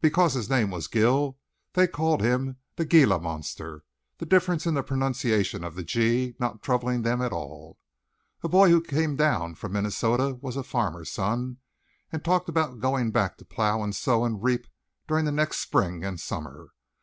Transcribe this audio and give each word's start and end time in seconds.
Because 0.00 0.32
his 0.32 0.48
name 0.48 0.70
was 0.70 0.86
Gill 0.88 1.36
they 1.74 1.86
called 1.86 2.22
him 2.22 2.56
the 2.76 2.86
Gila 2.86 3.20
monster 3.20 3.84
the 4.16 4.24
difference 4.24 4.64
in 4.64 4.72
the 4.72 4.82
pronunciation 4.82 5.62
of 5.62 5.74
the 5.74 5.82
"G's" 5.84 6.32
not 6.40 6.62
troubling 6.62 7.02
them 7.02 7.20
at 7.20 7.34
all. 7.34 7.76
A 8.42 8.48
boy 8.48 8.70
who 8.70 8.80
came 8.80 9.14
down 9.14 9.56
from 9.56 9.72
Minnesota 9.72 10.38
was 10.40 10.56
a 10.56 10.62
farmer's 10.62 11.10
son, 11.10 11.58
and 12.10 12.24
talked 12.24 12.48
about 12.48 12.80
going 12.80 13.10
back 13.10 13.36
to 13.36 13.44
plow 13.44 13.82
and 13.82 13.94
sow 13.94 14.24
and 14.24 14.42
reap 14.42 14.66
during 15.06 15.26
the 15.26 15.32
next 15.32 15.58
spring 15.60 16.02
and 16.02 16.18
summer. 16.18 16.70